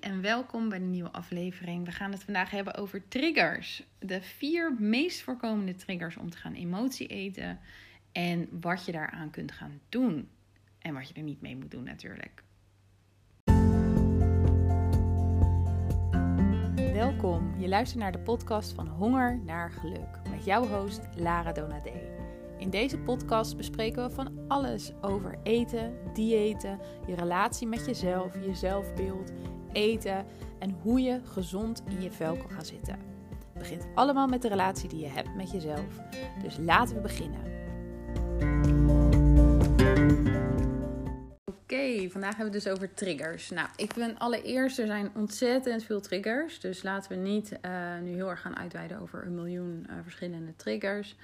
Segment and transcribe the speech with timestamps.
[0.00, 1.84] en welkom bij de nieuwe aflevering.
[1.84, 3.82] We gaan het vandaag hebben over triggers.
[3.98, 7.58] De vier meest voorkomende triggers om te gaan emotie eten
[8.12, 10.28] en wat je daaraan kunt gaan doen.
[10.78, 12.42] En wat je er niet mee moet doen natuurlijk.
[16.92, 22.18] Welkom, je luistert naar de podcast van Honger naar Geluk met jouw host Lara Donadé.
[22.58, 28.54] In deze podcast bespreken we van alles over eten, diëten, je relatie met jezelf, je
[28.54, 29.32] zelfbeeld,
[29.72, 30.24] eten
[30.58, 32.94] en hoe je gezond in je vel kan gaan zitten.
[33.28, 36.00] Het begint allemaal met de relatie die je hebt met jezelf.
[36.42, 37.40] Dus laten we beginnen.
[41.44, 43.50] Oké, vandaag hebben we het dus over triggers.
[43.50, 46.60] Nou, ik vind allereerst, er zijn ontzettend veel triggers.
[46.60, 50.56] Dus laten we niet uh, nu heel erg gaan uitweiden over een miljoen uh, verschillende
[50.56, 51.16] triggers.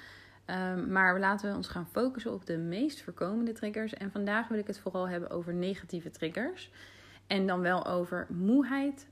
[0.46, 3.94] Um, maar laten we ons gaan focussen op de meest voorkomende triggers.
[3.94, 6.70] En vandaag wil ik het vooral hebben over negatieve triggers.
[7.26, 9.06] En dan wel over moeheid,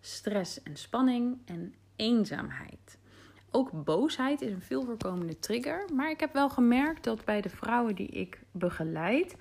[0.00, 2.98] stress en spanning en eenzaamheid.
[3.50, 5.84] Ook boosheid is een veel voorkomende trigger.
[5.94, 9.36] Maar ik heb wel gemerkt dat bij de vrouwen die ik begeleid,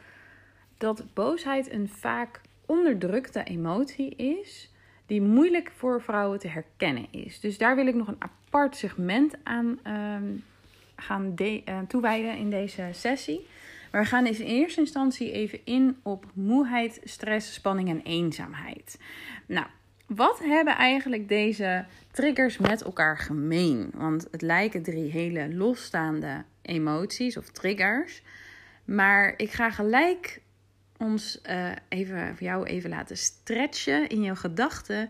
[0.78, 4.72] dat boosheid een vaak onderdrukte emotie is.
[5.06, 7.40] Die moeilijk voor vrouwen te herkennen is.
[7.40, 10.44] Dus daar wil ik nog een apart segment aan um,
[10.96, 13.48] gaan de, uh, toewijden in deze sessie.
[13.92, 19.00] Maar we gaan in eerste instantie even in op moeheid, stress, spanning en eenzaamheid.
[19.46, 19.68] Nou,
[20.08, 23.92] wat hebben eigenlijk deze triggers met elkaar gemeen?
[23.94, 28.22] Want het lijken drie hele losstaande emoties of triggers.
[28.86, 30.42] Maar ik ga gelijk
[30.98, 35.10] ons uh, even jou even laten stretchen in jouw gedachten.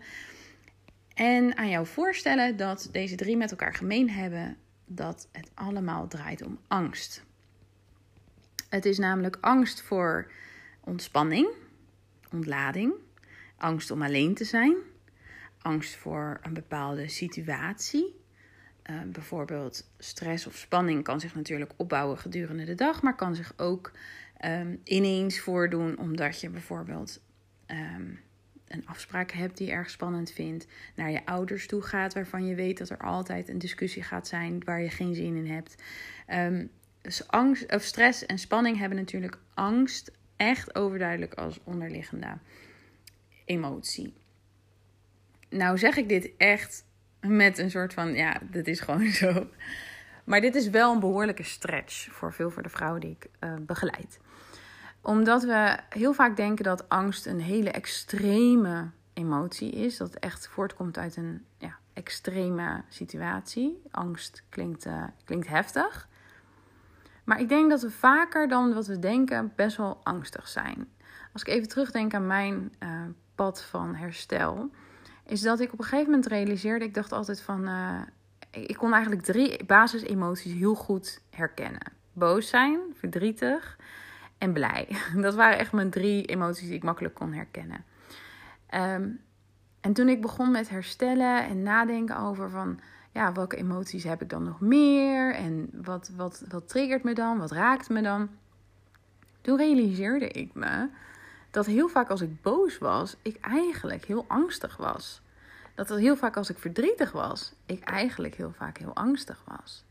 [1.14, 4.56] En aan jou voorstellen dat deze drie met elkaar gemeen hebben
[4.86, 7.26] dat het allemaal draait om angst.
[8.68, 10.30] Het is namelijk angst voor
[10.80, 11.48] ontspanning,
[12.32, 12.92] ontlading,
[13.56, 14.76] angst om alleen te zijn,
[15.58, 18.16] angst voor een bepaalde situatie.
[18.90, 23.52] Uh, bijvoorbeeld stress of spanning kan zich natuurlijk opbouwen gedurende de dag, maar kan zich
[23.56, 23.92] ook
[24.44, 27.20] um, ineens voordoen omdat je bijvoorbeeld
[27.66, 28.20] um,
[28.68, 32.54] een afspraak hebt die je erg spannend vindt, naar je ouders toe gaat waarvan je
[32.54, 35.82] weet dat er altijd een discussie gaat zijn waar je geen zin in hebt.
[36.28, 36.70] Um,
[37.08, 42.38] dus angst, of stress en spanning hebben natuurlijk angst echt overduidelijk als onderliggende
[43.44, 44.14] emotie.
[45.48, 46.84] Nou zeg ik dit echt
[47.20, 49.46] met een soort van, ja, dat is gewoon zo.
[50.24, 53.54] Maar dit is wel een behoorlijke stretch voor veel voor de vrouwen die ik uh,
[53.60, 54.18] begeleid
[55.08, 59.96] omdat we heel vaak denken dat angst een hele extreme emotie is.
[59.96, 63.82] Dat het echt voortkomt uit een ja, extreme situatie.
[63.90, 66.08] Angst klinkt, uh, klinkt heftig.
[67.28, 70.88] Maar ik denk dat we vaker dan wat we denken best wel angstig zijn.
[71.32, 72.88] Als ik even terugdenk aan mijn uh,
[73.34, 74.70] pad van herstel,
[75.26, 78.00] is dat ik op een gegeven moment realiseerde, ik dacht altijd van, uh,
[78.50, 81.92] ik kon eigenlijk drie basisemoties heel goed herkennen.
[82.12, 83.78] Boos zijn, verdrietig
[84.38, 84.88] en blij.
[85.26, 87.84] Dat waren echt mijn drie emoties die ik makkelijk kon herkennen.
[88.74, 89.20] Um,
[89.80, 92.80] en toen ik begon met herstellen en nadenken over van,
[93.18, 95.34] ja, welke emoties heb ik dan nog meer?
[95.34, 97.38] En wat, wat, wat triggert me dan?
[97.38, 98.28] Wat raakt me dan?
[99.40, 100.88] Toen realiseerde ik me
[101.50, 105.20] dat heel vaak als ik boos was, ik eigenlijk heel angstig was.
[105.74, 109.84] Dat heel vaak als ik verdrietig was, ik eigenlijk heel vaak heel angstig was.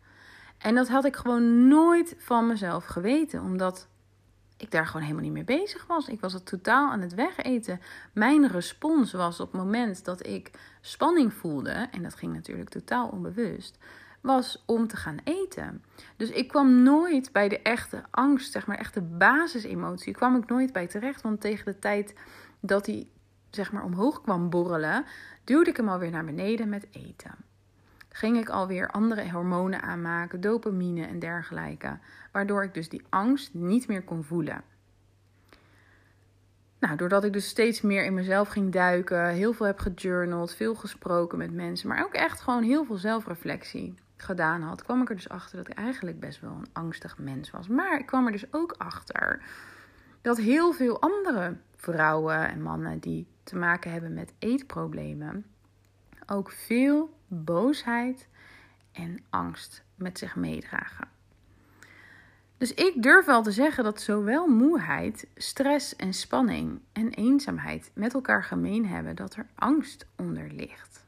[0.58, 3.88] En dat had ik gewoon nooit van mezelf geweten, omdat
[4.58, 6.08] ik daar gewoon helemaal niet mee bezig was.
[6.08, 7.80] Ik was het totaal aan het wegeten.
[8.14, 10.52] Mijn respons was op het moment dat ik
[10.82, 13.78] spanning voelde, en dat ging natuurlijk totaal onbewust,
[14.22, 15.84] was om te gaan eten.
[16.16, 20.74] Dus ik kwam nooit bij de echte angst, zeg maar, echte basisemotie, kwam ik nooit
[20.74, 21.22] bij terecht.
[21.22, 22.14] Want tegen de tijd
[22.60, 23.08] dat hij,
[23.50, 25.06] zeg maar, omhoog kwam borrelen,
[25.44, 27.47] duwde ik hem alweer naar beneden met eten
[28.18, 31.98] ging ik alweer andere hormonen aanmaken, dopamine en dergelijke,
[32.32, 34.64] waardoor ik dus die angst niet meer kon voelen.
[36.80, 40.76] Nou, doordat ik dus steeds meer in mezelf ging duiken, heel veel heb gejournald, veel
[40.76, 45.16] gesproken met mensen, maar ook echt gewoon heel veel zelfreflectie gedaan had, kwam ik er
[45.16, 47.68] dus achter dat ik eigenlijk best wel een angstig mens was.
[47.68, 49.42] Maar ik kwam er dus ook achter
[50.22, 55.46] dat heel veel andere vrouwen en mannen die te maken hebben met eetproblemen
[56.28, 58.28] ook veel boosheid
[58.92, 61.08] en angst met zich meedragen.
[62.58, 68.14] Dus ik durf wel te zeggen dat zowel moeheid, stress en spanning en eenzaamheid met
[68.14, 71.06] elkaar gemeen hebben dat er angst onder ligt.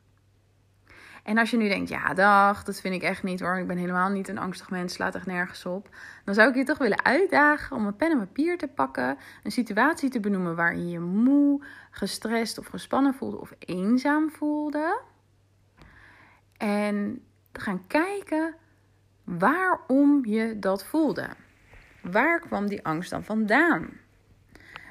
[1.23, 3.57] En als je nu denkt, ja, dag, dat vind ik echt niet hoor.
[3.57, 5.89] Ik ben helemaal niet een angstig mens, slaat echt nergens op.
[6.25, 9.17] Dan zou ik je toch willen uitdagen om een pen en papier te pakken.
[9.43, 15.01] Een situatie te benoemen waarin je moe, gestrest of gespannen voelde of eenzaam voelde.
[16.59, 17.23] En
[17.53, 18.55] gaan kijken
[19.23, 21.27] waarom je dat voelde.
[22.01, 23.89] Waar kwam die angst dan vandaan?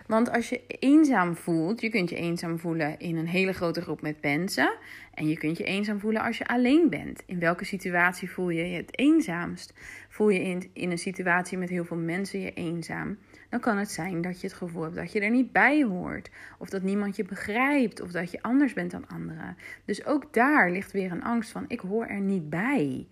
[0.08, 4.00] Want als je eenzaam voelt, je kunt je eenzaam voelen in een hele grote groep
[4.00, 4.76] met mensen.
[5.14, 7.22] En je kunt je eenzaam voelen als je alleen bent.
[7.26, 9.74] In welke situatie voel je je het eenzaamst?
[10.08, 13.18] Voel je in, in een situatie met heel veel mensen je eenzaam?
[13.50, 16.30] Dan kan het zijn dat je het gevoel hebt dat je er niet bij hoort.
[16.58, 18.00] Of dat niemand je begrijpt.
[18.00, 19.56] Of dat je anders bent dan anderen.
[19.84, 23.06] Dus ook daar ligt weer een angst van: ik hoor er niet bij.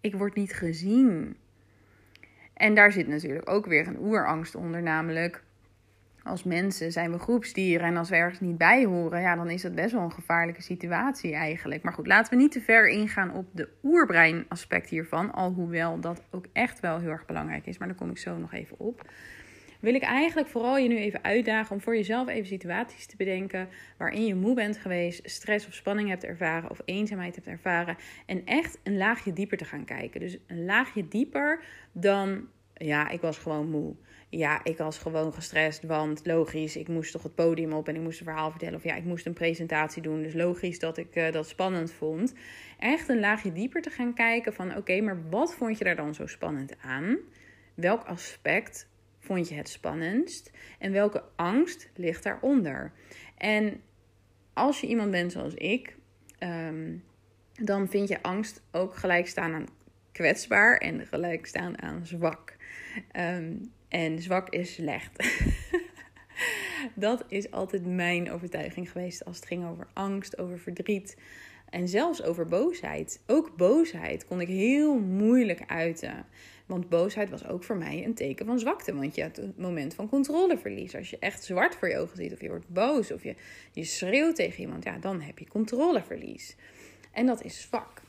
[0.00, 1.36] Ik word niet gezien.
[2.54, 5.42] En daar zit natuurlijk ook weer een oerangst onder, namelijk
[6.22, 9.62] als mensen zijn we groepsdieren en als we ergens niet bij horen, ja, dan is
[9.62, 11.82] dat best wel een gevaarlijke situatie eigenlijk.
[11.82, 16.22] Maar goed, laten we niet te ver ingaan op de oerbrein aspect hiervan, alhoewel dat
[16.30, 19.10] ook echt wel heel erg belangrijk is, maar daar kom ik zo nog even op.
[19.80, 23.68] Wil ik eigenlijk vooral je nu even uitdagen om voor jezelf even situaties te bedenken
[23.98, 27.96] waarin je moe bent geweest, stress of spanning hebt ervaren of eenzaamheid hebt ervaren
[28.26, 30.20] en echt een laagje dieper te gaan kijken.
[30.20, 33.94] Dus een laagje dieper dan, ja, ik was gewoon moe
[34.34, 38.00] ja, ik was gewoon gestrest, want logisch, ik moest toch het podium op en ik
[38.00, 38.74] moest een verhaal vertellen.
[38.74, 42.34] Of ja, ik moest een presentatie doen, dus logisch dat ik uh, dat spannend vond.
[42.78, 46.14] Echt een laagje dieper te gaan kijken van, oké, maar wat vond je daar dan
[46.14, 47.18] zo spannend aan?
[47.74, 48.88] Welk aspect
[49.18, 50.50] vond je het spannendst?
[50.78, 52.92] En welke angst ligt daaronder?
[53.36, 53.80] En
[54.52, 55.96] als je iemand bent zoals ik,
[56.38, 57.04] um,
[57.52, 59.66] dan vind je angst ook gelijk staan aan
[60.12, 62.56] kwetsbaar en gelijk staan aan zwak.
[63.16, 65.42] Um, en zwak is slecht.
[66.94, 71.16] dat is altijd mijn overtuiging geweest als het ging over angst, over verdriet
[71.70, 73.20] en zelfs over boosheid.
[73.26, 76.26] Ook boosheid kon ik heel moeilijk uiten.
[76.66, 78.94] Want boosheid was ook voor mij een teken van zwakte.
[78.94, 80.96] Want je hebt een moment van controleverlies.
[80.96, 83.34] Als je echt zwart voor je ogen ziet, of je wordt boos, of je,
[83.72, 86.56] je schreeuwt tegen iemand, ja, dan heb je controleverlies.
[87.10, 88.01] En dat is zwak.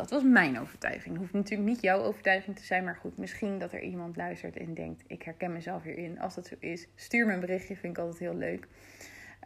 [0.00, 1.16] Dat was mijn overtuiging.
[1.16, 4.74] Hoeft natuurlijk niet jouw overtuiging te zijn, maar goed, misschien dat er iemand luistert en
[4.74, 6.20] denkt: ik herken mezelf hierin.
[6.20, 8.66] Als dat zo is, stuur me een berichtje, vind ik altijd heel leuk.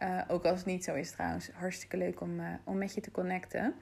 [0.03, 3.01] Uh, ook als het niet zo is trouwens, hartstikke leuk om, uh, om met je
[3.01, 3.75] te connecten.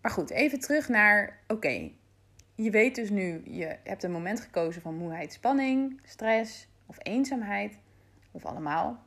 [0.00, 1.90] Maar goed, even terug naar: oké,
[2.54, 7.78] je weet dus nu, je hebt een moment gekozen van moeheid, spanning, stress of eenzaamheid,
[8.30, 9.02] of allemaal.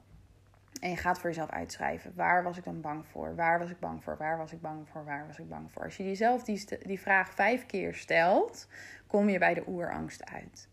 [0.82, 2.14] En je gaat voor jezelf uitschrijven.
[2.16, 3.36] Waar was ik dan bang voor?
[3.36, 4.18] Waar was ik bang voor?
[4.18, 5.06] Waar was ik bang voor?
[5.06, 5.84] Waar was ik bang voor?
[5.84, 8.68] Als je jezelf die, die vraag vijf keer stelt,
[9.08, 10.68] kom je bij de oerangst uit.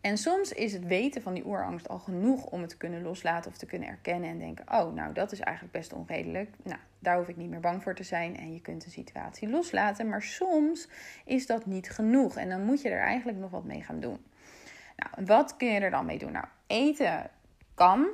[0.00, 3.50] En soms is het weten van die oerangst al genoeg om het te kunnen loslaten
[3.50, 6.50] of te kunnen erkennen en denken: oh, nou dat is eigenlijk best onredelijk.
[6.62, 9.48] Nou, daar hoef ik niet meer bang voor te zijn en je kunt de situatie
[9.48, 10.08] loslaten.
[10.08, 10.88] Maar soms
[11.24, 14.24] is dat niet genoeg en dan moet je er eigenlijk nog wat mee gaan doen.
[14.96, 16.32] Nou, wat kun je er dan mee doen?
[16.32, 17.30] Nou, eten
[17.74, 18.06] kan,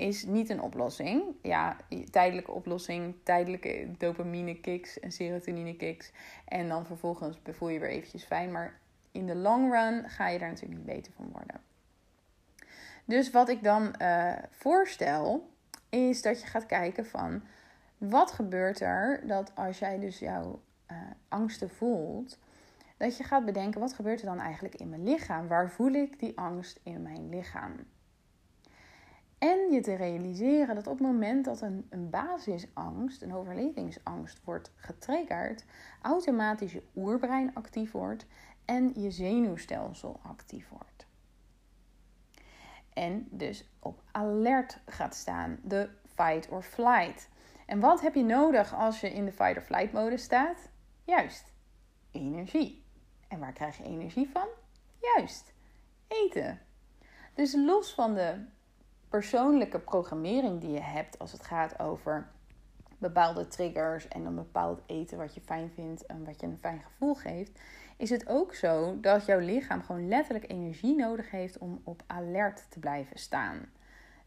[0.00, 1.22] is niet een oplossing.
[1.42, 1.76] Ja,
[2.10, 6.12] tijdelijke oplossing, tijdelijke dopamine kicks en serotonine kicks.
[6.44, 8.52] En dan vervolgens voel je weer eventjes fijn.
[8.52, 8.78] Maar
[9.12, 11.60] in de long run ga je daar natuurlijk niet beter van worden.
[13.04, 15.50] Dus wat ik dan uh, voorstel,
[15.88, 17.42] is dat je gaat kijken van...
[17.98, 20.60] Wat gebeurt er dat als jij dus jouw
[20.90, 20.96] uh,
[21.28, 22.38] angsten voelt...
[22.96, 25.48] Dat je gaat bedenken, wat gebeurt er dan eigenlijk in mijn lichaam?
[25.48, 27.74] Waar voel ik die angst in mijn lichaam?
[29.40, 34.72] En je te realiseren dat op het moment dat een, een basisangst, een overlevingsangst wordt
[34.74, 35.64] getriggerd,
[36.02, 38.26] automatisch je oerbrein actief wordt
[38.64, 41.06] en je zenuwstelsel actief wordt.
[42.92, 47.28] En dus op alert gaat staan, de fight or flight.
[47.66, 50.70] En wat heb je nodig als je in de fight or flight mode staat?
[51.04, 51.52] Juist,
[52.10, 52.84] energie.
[53.28, 54.46] En waar krijg je energie van?
[55.00, 55.52] Juist,
[56.08, 56.60] eten.
[57.34, 58.44] Dus los van de
[59.10, 62.28] persoonlijke programmering die je hebt als het gaat over
[62.98, 66.80] bepaalde triggers en een bepaald eten wat je fijn vindt en wat je een fijn
[66.80, 67.60] gevoel geeft,
[67.96, 72.70] is het ook zo dat jouw lichaam gewoon letterlijk energie nodig heeft om op alert
[72.70, 73.58] te blijven staan.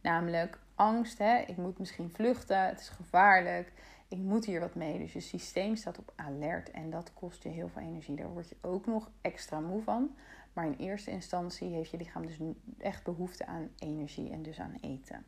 [0.02, 1.38] Namelijk angst, hè?
[1.38, 3.72] ik moet misschien vluchten, het is gevaarlijk,
[4.08, 5.00] ik moet hier wat mee.
[5.00, 8.16] Dus je systeem staat op alert en dat kost je heel veel energie.
[8.16, 10.16] Daar word je ook nog extra moe van.
[10.54, 12.38] Maar in eerste instantie heeft je lichaam dus
[12.78, 15.26] echt behoefte aan energie en dus aan eten.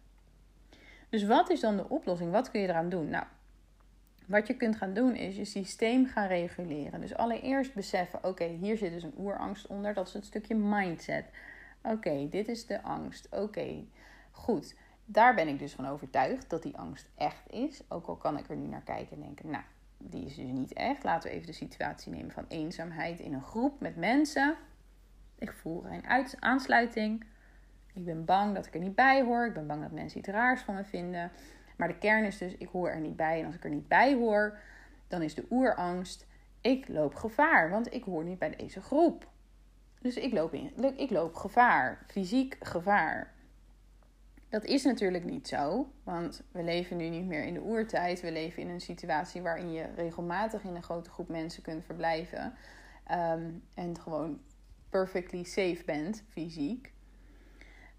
[1.10, 2.32] Dus wat is dan de oplossing?
[2.32, 3.10] Wat kun je eraan doen?
[3.10, 3.26] Nou,
[4.26, 7.02] wat je kunt gaan doen is je systeem gaan reguleren.
[7.02, 9.94] Dus allereerst beseffen, oké, hier zit dus een oerangst onder.
[9.94, 11.26] Dat is het stukje mindset.
[11.82, 13.28] Oké, dit is de angst.
[13.32, 13.84] Oké,
[14.32, 14.76] goed.
[15.06, 17.82] Daar ben ik dus van overtuigd dat die angst echt is.
[17.88, 19.64] Ook al kan ik er nu naar kijken en denken, nou,
[19.98, 21.04] die is dus niet echt.
[21.04, 24.56] Laten we even de situatie nemen van eenzaamheid in een groep met mensen.
[25.40, 26.06] Ik voel geen
[26.40, 27.26] aansluiting.
[27.94, 29.46] Ik ben bang dat ik er niet bij hoor.
[29.46, 31.32] Ik ben bang dat mensen iets raars van me vinden.
[31.78, 33.40] Maar de kern is dus, ik hoor er niet bij.
[33.40, 34.58] En als ik er niet bij hoor,
[35.08, 36.28] dan is de oerangst,
[36.62, 37.70] ik loop gevaar.
[37.70, 39.28] Want ik hoor niet bij deze groep.
[40.02, 43.34] Dus ik loop, in, ik loop gevaar, fysiek gevaar.
[44.50, 48.22] Dat is natuurlijk niet zo, want we leven nu niet meer in de oertijd.
[48.22, 52.54] We leven in een situatie waarin je regelmatig in een grote groep mensen kunt verblijven.
[53.04, 54.40] Ehm, en gewoon
[54.96, 56.94] perfectly safe bent, fysiek.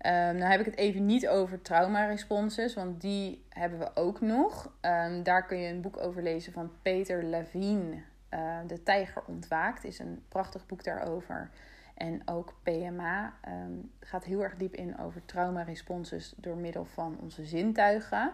[0.06, 4.72] Um, nou heb ik het even niet over trauma-responses, want die hebben we ook nog.
[4.80, 8.02] Um, daar kun je een boek over lezen van Peter Levine.
[8.30, 11.50] Uh, de Tijger ontwaakt is een prachtig boek daarover.
[11.94, 17.44] En ook PMA um, gaat heel erg diep in over trauma-responses door middel van onze
[17.44, 18.32] zintuigen.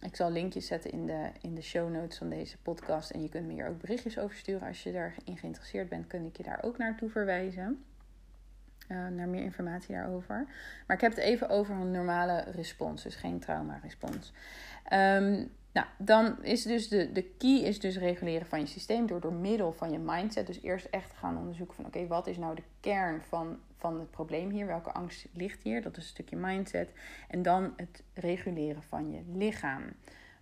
[0.00, 3.10] Ik zal linkjes zetten in de, in de show notes van deze podcast.
[3.10, 4.68] En je kunt me hier ook berichtjes over sturen.
[4.68, 7.84] Als je daarin geïnteresseerd bent, kun ik je daar ook naartoe verwijzen.
[8.88, 10.46] Uh, naar meer informatie daarover.
[10.86, 14.32] Maar ik heb het even over een normale respons, dus geen trauma-respons.
[14.92, 19.20] Um, nou, dan is dus de, de key is dus reguleren van je systeem door
[19.20, 20.46] door middel van je mindset.
[20.46, 24.10] Dus eerst echt gaan onderzoeken van oké, wat is nou de kern van, van het
[24.10, 24.66] probleem hier?
[24.66, 25.82] Welke angst ligt hier?
[25.82, 26.90] Dat is een stukje mindset.
[27.28, 29.82] En dan het reguleren van je lichaam.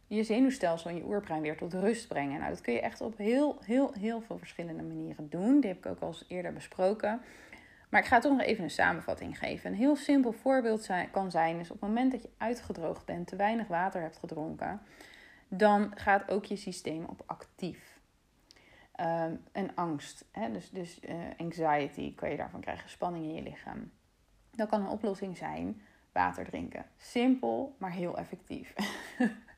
[0.07, 2.39] Je zenuwstelsel en je oerbrein weer tot rust brengen.
[2.39, 5.61] Nou, dat kun je echt op heel, heel, heel veel verschillende manieren doen.
[5.61, 7.21] Die heb ik ook al eerder besproken.
[7.89, 9.71] Maar ik ga toch nog even een samenvatting geven.
[9.71, 13.37] Een heel simpel voorbeeld kan zijn: is op het moment dat je uitgedroogd bent, te
[13.37, 14.81] weinig water hebt gedronken,
[15.55, 18.01] dan gaat ook je systeem op actief.
[19.01, 20.53] Um, en angst, hè?
[20.53, 23.91] dus, dus uh, anxiety kan je daarvan krijgen, spanning in je lichaam.
[24.51, 25.83] Dat kan een oplossing zijn
[26.13, 26.85] water drinken.
[26.97, 28.75] Simpel, maar heel effectief.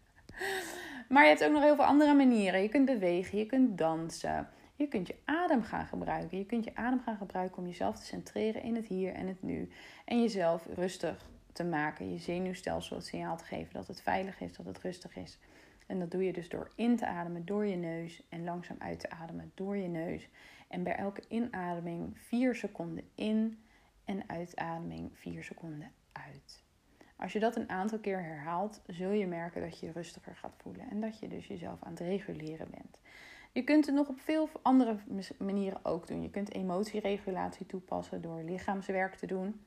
[1.08, 2.62] maar je hebt ook nog heel veel andere manieren.
[2.62, 4.48] Je kunt bewegen, je kunt dansen.
[4.74, 6.38] Je kunt je adem gaan gebruiken.
[6.38, 9.42] Je kunt je adem gaan gebruiken om jezelf te centreren in het hier en het
[9.42, 9.70] nu.
[10.04, 12.12] En jezelf rustig te maken.
[12.12, 15.38] Je zenuwstelsel het signaal te geven dat het veilig is, dat het rustig is.
[15.86, 19.00] En dat doe je dus door in te ademen door je neus en langzaam uit
[19.00, 20.28] te ademen door je neus.
[20.68, 23.64] En bij elke inademing 4 seconden in
[24.04, 26.62] en uitademing 4 seconden uit.
[27.16, 30.54] Als je dat een aantal keer herhaalt, zul je merken dat je je rustiger gaat
[30.56, 32.98] voelen en dat je dus jezelf aan het reguleren bent.
[33.52, 34.96] Je kunt het nog op veel andere
[35.38, 36.22] manieren ook doen.
[36.22, 39.64] Je kunt emotieregulatie toepassen door lichaamswerk te doen.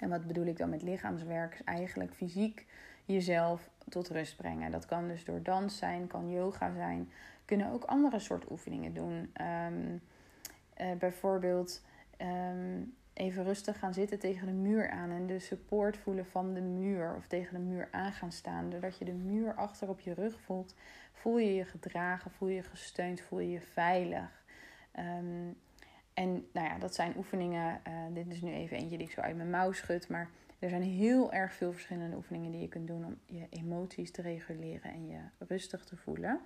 [0.00, 1.54] En wat bedoel ik dan met lichaamswerk?
[1.54, 2.66] Is eigenlijk fysiek
[3.06, 4.70] jezelf tot rust brengen.
[4.70, 7.10] Dat kan dus door dans zijn, kan yoga zijn.
[7.44, 9.32] Kunnen ook andere soort oefeningen doen.
[9.40, 10.00] Um,
[10.80, 11.82] uh, bijvoorbeeld
[12.22, 16.60] um, even rustig gaan zitten tegen de muur aan en de support voelen van de
[16.60, 18.70] muur of tegen de muur aan gaan staan.
[18.70, 20.74] Doordat je de muur achter op je rug voelt,
[21.12, 24.44] voel je je gedragen, voel je gesteund, voel je je veilig.
[24.98, 25.56] Um,
[26.14, 27.80] en nou ja, dat zijn oefeningen.
[27.88, 30.08] Uh, dit is nu even eentje die ik zo uit mijn mouw schud.
[30.08, 30.28] Maar
[30.66, 34.22] er zijn heel erg veel verschillende oefeningen die je kunt doen om je emoties te
[34.22, 36.40] reguleren en je rustig te voelen.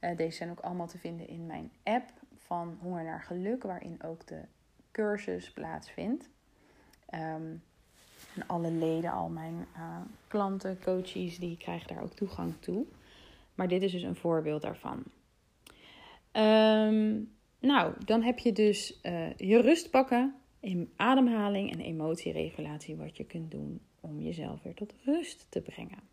[0.00, 4.02] Uh, deze zijn ook allemaal te vinden in mijn app van Honger naar Geluk, waarin
[4.02, 4.40] ook de
[4.90, 6.28] cursus plaatsvindt.
[7.14, 7.62] Um,
[8.34, 12.84] en alle leden, al mijn uh, klanten, coaches, die krijgen daar ook toegang toe.
[13.54, 15.02] Maar dit is dus een voorbeeld daarvan.
[16.32, 20.34] Um, nou, dan heb je dus uh, je rust pakken,
[20.96, 26.12] ademhaling en emotieregulatie, wat je kunt doen om jezelf weer tot rust te brengen.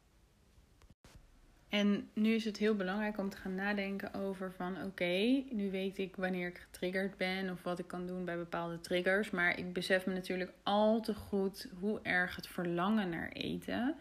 [1.69, 5.97] En nu is het heel belangrijk om te gaan nadenken over van oké, nu weet
[5.97, 9.29] ik wanneer ik getriggerd ben of wat ik kan doen bij bepaalde triggers.
[9.29, 13.95] Maar ik besef me natuurlijk al te goed hoe erg het verlangen naar eten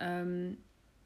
[0.00, 0.58] um,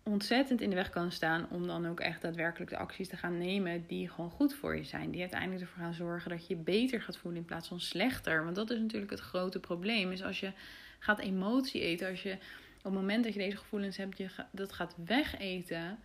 [0.08, 3.38] ontzettend in de weg kan staan om dan ook echt daadwerkelijk de acties te gaan
[3.38, 5.10] nemen die gewoon goed voor je zijn.
[5.10, 8.44] Die uiteindelijk ervoor gaan zorgen dat je je beter gaat voelen in plaats van slechter.
[8.44, 10.12] Want dat is natuurlijk het grote probleem.
[10.12, 10.52] Is als je
[10.98, 12.32] gaat emotie eten, als je
[12.78, 15.98] op het moment dat je deze gevoelens hebt, je dat gaat wegeten,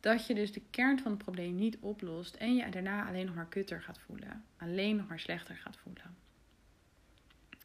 [0.00, 3.34] dat je dus de kern van het probleem niet oplost en je daarna alleen nog
[3.34, 4.44] maar kutter gaat voelen.
[4.56, 6.16] Alleen nog maar slechter gaat voelen.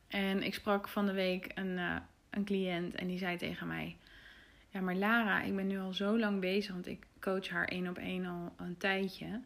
[0.08, 1.96] En ik sprak van de week een, uh,
[2.30, 3.98] een cliënt en die zei tegen mij
[4.74, 7.88] ja, maar Lara, ik ben nu al zo lang bezig, want ik coach haar één
[7.88, 9.42] op één al een tijdje.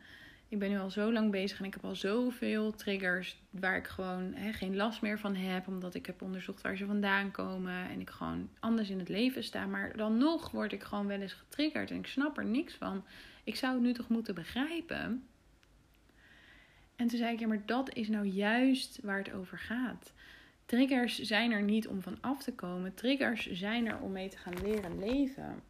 [0.50, 3.88] Ik ben nu al zo lang bezig en ik heb al zoveel triggers waar ik
[3.88, 7.90] gewoon hè, geen last meer van heb, omdat ik heb onderzocht waar ze vandaan komen
[7.90, 9.66] en ik gewoon anders in het leven sta.
[9.66, 13.04] Maar dan nog word ik gewoon wel eens getriggerd en ik snap er niks van.
[13.44, 15.28] Ik zou het nu toch moeten begrijpen.
[16.96, 20.14] En toen zei ik, ja, maar dat is nou juist waar het over gaat.
[20.68, 22.94] Triggers zijn er niet om van af te komen.
[22.94, 25.64] Triggers zijn er om mee te gaan leren leven.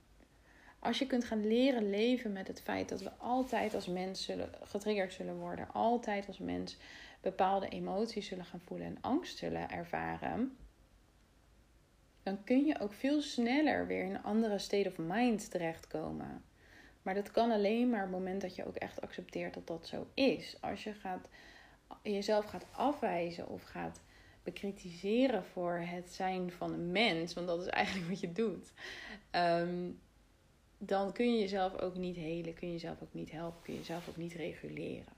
[0.79, 4.49] Als je kunt gaan leren leven met het feit dat we altijd als mens zullen,
[4.63, 6.77] getriggerd zullen worden, altijd als mens
[7.21, 10.57] bepaalde emoties zullen gaan voelen en angst zullen ervaren,
[12.23, 16.43] dan kun je ook veel sneller weer in een andere state of mind terechtkomen.
[17.01, 19.87] Maar dat kan alleen maar op het moment dat je ook echt accepteert dat dat
[19.87, 20.57] zo is.
[20.61, 21.27] Als je gaat,
[22.03, 24.01] jezelf gaat afwijzen of gaat
[24.47, 28.73] bekritiseren voor het zijn van een mens, want dat is eigenlijk wat je doet,
[29.31, 29.91] ehm,
[30.77, 33.79] dan kun je jezelf ook niet helen, kun je jezelf ook niet helpen, kun je
[33.79, 35.13] jezelf ook niet reguleren.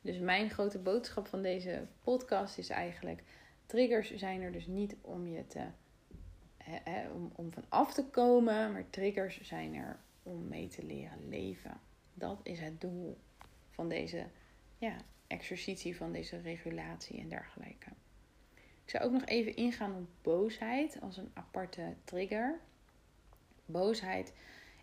[0.00, 3.22] Dus mijn grote boodschap van deze podcast is eigenlijk:
[3.66, 5.64] triggers zijn er dus niet om je te.
[7.14, 11.80] om, om van af te komen, maar triggers zijn er om mee te leren leven.
[12.14, 13.16] Dat is het doel
[13.70, 14.26] van deze
[14.78, 14.96] ja,
[15.30, 17.90] exercitie, van deze regulatie en dergelijke.
[18.84, 22.58] Ik zou ook nog even ingaan op boosheid als een aparte trigger.
[23.66, 24.32] Boosheid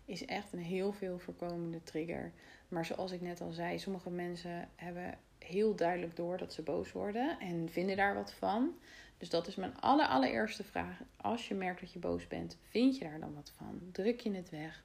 [0.04, 2.32] is echt een heel veel voorkomende trigger.
[2.68, 6.92] Maar zoals ik net al zei, sommige mensen hebben heel duidelijk door dat ze boos
[6.92, 8.78] worden en vinden daar wat van.
[9.18, 11.00] Dus dat is mijn aller, allereerste vraag.
[11.16, 13.80] Als je merkt dat je boos bent, vind je daar dan wat van?
[13.92, 14.84] Druk je het weg?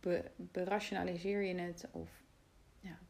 [0.00, 1.88] Be, berationaliseer je het?
[1.90, 2.08] Of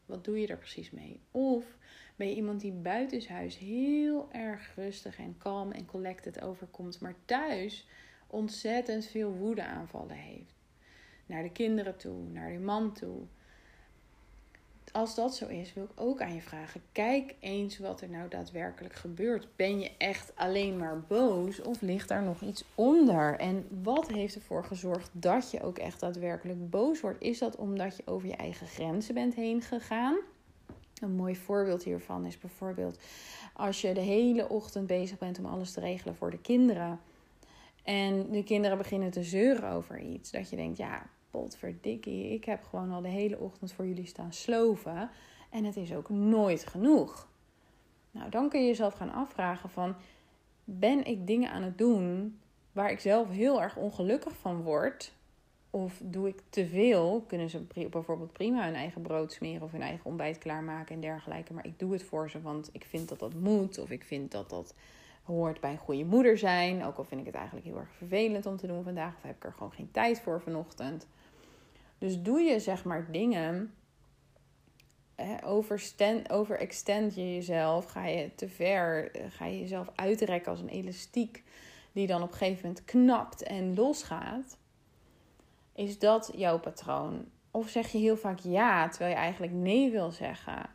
[0.07, 1.21] wat doe je er precies mee?
[1.31, 1.77] Of
[2.17, 7.87] ben je iemand die buitenshuis heel erg rustig en kalm en collected overkomt, maar thuis
[8.27, 10.55] ontzettend veel woedeaanvallen heeft?
[11.27, 13.27] Naar de kinderen toe, naar de man toe,
[14.93, 18.29] als dat zo is, wil ik ook aan je vragen: kijk eens wat er nou
[18.29, 19.49] daadwerkelijk gebeurt.
[19.57, 23.39] Ben je echt alleen maar boos of ligt daar nog iets onder?
[23.39, 27.23] En wat heeft ervoor gezorgd dat je ook echt daadwerkelijk boos wordt?
[27.23, 30.17] Is dat omdat je over je eigen grenzen bent heen gegaan?
[31.01, 32.99] Een mooi voorbeeld hiervan is bijvoorbeeld
[33.53, 37.01] als je de hele ochtend bezig bent om alles te regelen voor de kinderen.
[37.83, 40.31] En de kinderen beginnen te zeuren over iets.
[40.31, 44.33] Dat je denkt, ja, potverdikkie, ik heb gewoon al de hele ochtend voor jullie staan
[44.33, 45.11] sloven.
[45.51, 47.29] En het is ook nooit genoeg.
[48.11, 49.95] Nou, dan kun je jezelf gaan afvragen van,
[50.65, 52.39] ben ik dingen aan het doen
[52.73, 55.13] waar ik zelf heel erg ongelukkig van word?
[55.71, 57.25] Of doe ik te veel?
[57.27, 61.53] Kunnen ze bijvoorbeeld prima hun eigen brood smeren of hun eigen ontbijt klaarmaken en dergelijke.
[61.53, 63.79] Maar ik doe het voor ze, want ik vind dat dat moet.
[63.79, 64.75] Of ik vind dat dat
[65.23, 66.85] hoort bij een goede moeder zijn.
[66.85, 69.17] Ook al vind ik het eigenlijk heel erg vervelend om te doen vandaag.
[69.17, 71.07] Of heb ik er gewoon geen tijd voor vanochtend.
[71.99, 73.75] Dus doe je zeg maar dingen,
[75.45, 81.45] overstand, overextend je jezelf, ga je te ver, ga je jezelf uitrekken als een elastiek
[81.93, 84.59] die dan op een gegeven moment knapt en losgaat.
[85.75, 87.25] Is dat jouw patroon?
[87.51, 90.71] Of zeg je heel vaak ja, terwijl je eigenlijk nee wil zeggen?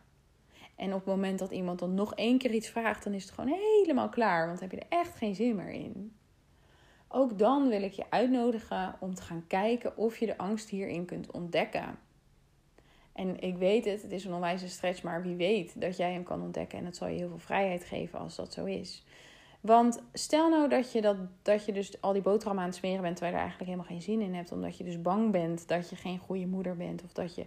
[0.75, 3.33] En op het moment dat iemand dan nog één keer iets vraagt, dan is het
[3.33, 4.47] gewoon helemaal klaar.
[4.47, 6.15] Want dan heb je er echt geen zin meer in.
[7.13, 11.05] Ook dan wil ik je uitnodigen om te gaan kijken of je de angst hierin
[11.05, 11.99] kunt ontdekken.
[13.13, 16.23] En ik weet het, het is een onwijze stretch, maar wie weet dat jij hem
[16.23, 16.77] kan ontdekken.
[16.77, 19.05] En het zal je heel veel vrijheid geven als dat zo is.
[19.61, 23.01] Want stel nou dat je, dat, dat je dus al die boterham aan het smeren
[23.01, 24.51] bent terwijl je er eigenlijk helemaal geen zin in hebt.
[24.51, 27.03] Omdat je dus bang bent dat je geen goede moeder bent.
[27.03, 27.45] Of dat je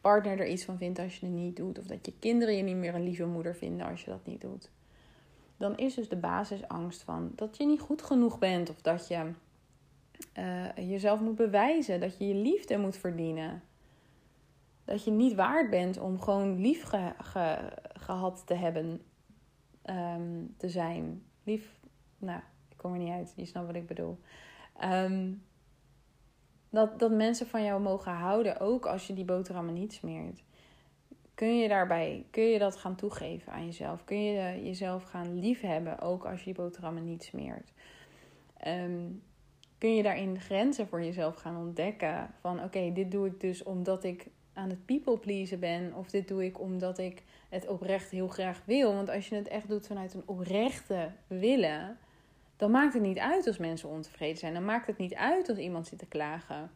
[0.00, 1.78] partner er iets van vindt als je het niet doet.
[1.78, 4.40] Of dat je kinderen je niet meer een lieve moeder vinden als je dat niet
[4.40, 4.70] doet
[5.56, 9.30] dan is dus de basisangst van dat je niet goed genoeg bent of dat je
[10.38, 13.62] uh, jezelf moet bewijzen, dat je je liefde moet verdienen.
[14.84, 16.90] Dat je niet waard bent om gewoon lief
[17.94, 19.02] gehad te hebben,
[19.82, 21.22] ehm, te zijn.
[21.42, 21.78] Lief,
[22.18, 24.20] nou, ik kom er niet uit, je snapt wat ik bedoel.
[24.76, 25.32] Ehm,
[26.70, 30.42] dat, dat mensen van jou mogen houden, ook als je die boterhammen niet smeert
[31.36, 34.04] kun je daarbij, kun je dat gaan toegeven aan jezelf?
[34.04, 37.72] Kun je jezelf gaan liefhebben, ook als je die boterhammen niet smeert?
[38.56, 39.08] Ehm,
[39.78, 42.34] kun je daarin grenzen voor jezelf gaan ontdekken?
[42.40, 45.94] Van oké, dit doe ik dus omdat ik aan het people pleasen ben.
[45.94, 48.94] Of dit doe ik omdat ik het oprecht heel graag wil.
[48.94, 51.98] Want als je het echt doet vanuit een oprechte willen,
[52.56, 54.54] dan maakt het niet uit als mensen ontevreden zijn.
[54.54, 56.70] Dan maakt het niet uit als iemand zit te klagen.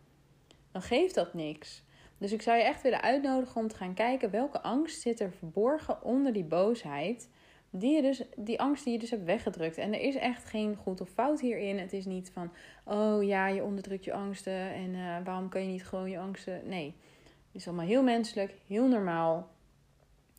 [0.73, 1.83] Dan geeft dat niks.
[2.21, 5.33] Dus ik zou je echt willen uitnodigen om te gaan kijken welke angst zit er
[5.33, 7.29] verborgen onder die boosheid.
[7.71, 9.79] Die, je dus, die angst die je dus hebt weggedrukt.
[9.79, 11.79] En er is echt geen goed of fout hierin.
[11.79, 12.53] Het is niet van,
[12.85, 16.61] oh ja, je onderdrukt je angsten en uh, waarom kan je niet gewoon je angsten.
[16.69, 19.49] Nee, het is allemaal heel menselijk, heel normaal.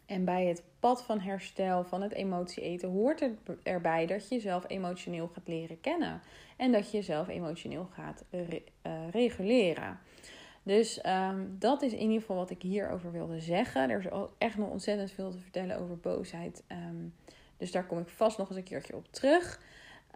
[0.06, 4.36] En bij het pad van herstel van het emotie eten hoort het erbij dat je
[4.36, 6.22] jezelf emotioneel gaat leren kennen.
[6.58, 10.00] En dat je jezelf emotioneel gaat re uh, reguleren.
[10.64, 13.90] Dus um, dat is in ieder geval wat ik hierover wilde zeggen.
[13.90, 16.64] Er is ook echt nog ontzettend veel te vertellen over boosheid.
[16.68, 17.14] Um,
[17.58, 19.62] dus daar kom ik vast nog eens een keertje op terug.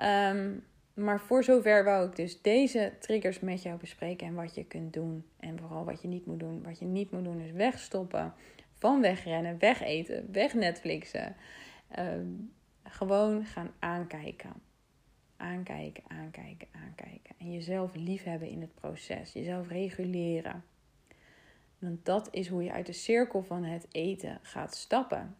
[0.01, 4.65] Um, maar voor zover wou ik dus deze triggers met jou bespreken en wat je
[4.65, 5.25] kunt doen.
[5.39, 6.63] En vooral wat je niet moet doen.
[6.63, 8.33] Wat je niet moet doen is wegstoppen,
[8.73, 11.35] van wegrennen, wegeten, weg Netflixen.
[11.87, 12.27] Ehm,
[12.83, 14.53] gewoon gaan aankijken.
[15.45, 17.35] Aankijken, aankijken, aankijken.
[17.37, 19.33] En jezelf liefhebben in het proces.
[19.33, 20.63] Jezelf reguleren.
[21.79, 25.35] Want dat is hoe je uit de cirkel van het eten gaat stappen.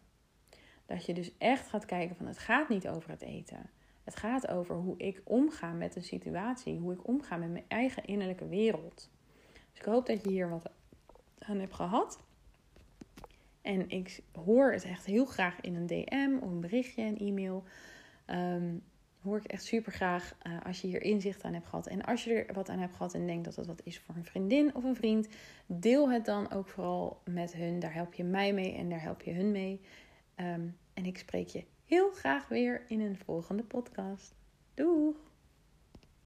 [0.86, 3.70] Dat je dus echt gaat kijken van het gaat niet over het eten.
[4.04, 8.04] Het gaat over hoe ik omga met een situatie, hoe ik omga met mijn eigen
[8.04, 9.10] innerlijke wereld.
[9.52, 10.70] Dus ik hoop dat je hier wat
[11.38, 12.20] aan hebt gehad.
[13.62, 17.64] En ik hoor het echt heel graag in een DM of een berichtje, een e-mail.
[18.26, 18.82] Um,
[19.26, 21.86] hoor ik echt super graag uh, als je hier inzicht aan hebt gehad.
[21.86, 24.14] En als je er wat aan hebt gehad en denkt dat het wat is voor
[24.14, 25.28] een vriendin of een vriend,
[25.66, 27.78] deel het dan ook vooral met hun.
[27.78, 29.80] Daar help je mij mee en daar help je hun mee.
[30.36, 34.34] Um, en ik spreek je heel graag weer in een volgende podcast.
[34.74, 35.35] Doeg!